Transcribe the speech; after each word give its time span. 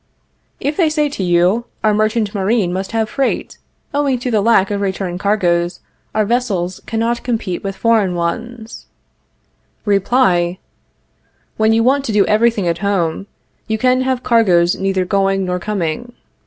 If 0.59 0.77
they 0.77 0.89
say 0.89 1.09
to 1.09 1.23
you: 1.23 1.65
Our 1.83 1.93
merchant 1.93 2.33
marine 2.33 2.73
must 2.73 2.91
have 2.91 3.07
freight; 3.07 3.59
owing 3.93 4.17
to 4.21 4.31
the 4.31 4.41
lack 4.41 4.71
of 4.71 4.81
return 4.81 5.19
cargoes 5.19 5.79
our 6.15 6.25
vessels 6.25 6.81
cannot 6.87 7.21
compete 7.21 7.63
with 7.63 7.75
foreign 7.75 8.15
ones 8.15 8.87
Reply: 9.85 10.57
When 11.57 11.71
you 11.71 11.83
want 11.83 12.03
to 12.05 12.11
do 12.13 12.25
everything 12.25 12.67
at 12.67 12.79
home, 12.79 13.27
you 13.67 13.77
can 13.77 14.01
have 14.01 14.23
cargoes 14.23 14.73
neither 14.75 15.05
going 15.05 15.45
nor 15.45 15.59
coming. 15.59 16.13